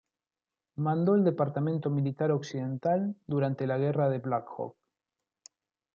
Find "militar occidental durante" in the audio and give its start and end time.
1.91-3.67